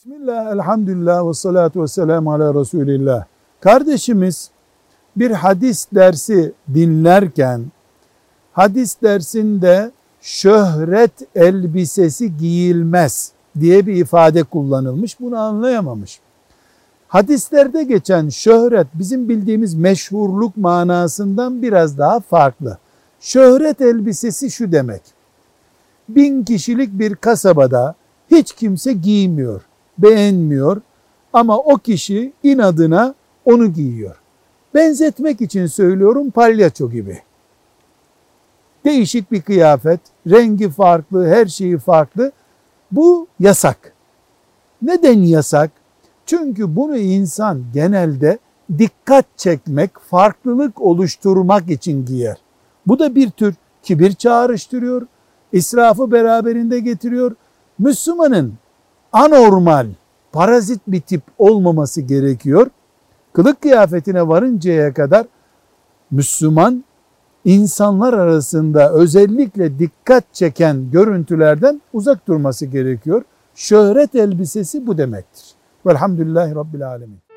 Bismillah, 0.00 0.52
elhamdülillah 0.52 1.28
ve 1.28 1.34
salatu 1.34 1.82
ve 1.82 1.88
selamu 1.88 2.32
ala 2.32 2.54
Resulillah. 2.60 3.24
Kardeşimiz 3.60 4.50
bir 5.16 5.30
hadis 5.30 5.86
dersi 5.94 6.52
dinlerken 6.74 7.64
hadis 8.52 9.02
dersinde 9.02 9.90
şöhret 10.20 11.12
elbisesi 11.34 12.36
giyilmez 12.36 13.32
diye 13.60 13.86
bir 13.86 13.94
ifade 13.94 14.42
kullanılmış. 14.42 15.20
Bunu 15.20 15.38
anlayamamış. 15.38 16.20
Hadislerde 17.08 17.82
geçen 17.82 18.28
şöhret 18.28 18.86
bizim 18.94 19.28
bildiğimiz 19.28 19.74
meşhurluk 19.74 20.56
manasından 20.56 21.62
biraz 21.62 21.98
daha 21.98 22.20
farklı. 22.20 22.78
Şöhret 23.20 23.80
elbisesi 23.80 24.50
şu 24.50 24.72
demek. 24.72 25.02
Bin 26.08 26.44
kişilik 26.44 26.98
bir 26.98 27.14
kasabada 27.14 27.94
hiç 28.30 28.52
kimse 28.52 28.92
giymiyor, 28.92 29.62
beğenmiyor 29.98 30.80
ama 31.32 31.58
o 31.58 31.76
kişi 31.76 32.32
inadına 32.42 33.14
onu 33.44 33.66
giyiyor. 33.72 34.16
Benzetmek 34.74 35.40
için 35.40 35.66
söylüyorum 35.66 36.30
palyaço 36.30 36.90
gibi. 36.90 37.18
Değişik 38.84 39.32
bir 39.32 39.42
kıyafet, 39.42 40.00
rengi 40.26 40.70
farklı, 40.70 41.28
her 41.28 41.46
şeyi 41.46 41.78
farklı. 41.78 42.32
Bu 42.92 43.26
yasak. 43.40 43.92
Neden 44.82 45.18
yasak? 45.18 45.70
Çünkü 46.26 46.76
bunu 46.76 46.96
insan 46.96 47.64
genelde 47.74 48.38
dikkat 48.78 49.24
çekmek, 49.36 49.98
farklılık 49.98 50.80
oluşturmak 50.80 51.70
için 51.70 52.04
giyer. 52.06 52.36
Bu 52.86 52.98
da 52.98 53.14
bir 53.14 53.30
tür 53.30 53.54
kibir 53.82 54.12
çağrıştırıyor, 54.12 55.06
israfı 55.52 56.12
beraberinde 56.12 56.80
getiriyor. 56.80 57.36
Müslümanın 57.78 58.54
anormal, 59.12 59.86
parazit 60.32 60.80
bir 60.86 61.00
tip 61.00 61.22
olmaması 61.38 62.00
gerekiyor. 62.00 62.66
Kılık 63.32 63.60
kıyafetine 63.60 64.28
varıncaya 64.28 64.94
kadar 64.94 65.26
Müslüman 66.10 66.84
insanlar 67.44 68.12
arasında 68.12 68.92
özellikle 68.92 69.78
dikkat 69.78 70.34
çeken 70.34 70.90
görüntülerden 70.90 71.80
uzak 71.92 72.28
durması 72.28 72.66
gerekiyor. 72.66 73.22
Şöhret 73.54 74.14
elbisesi 74.14 74.86
bu 74.86 74.98
demektir. 74.98 75.44
Velhamdülillahi 75.86 76.54
Rabbil 76.54 76.88
Alemin. 76.88 77.29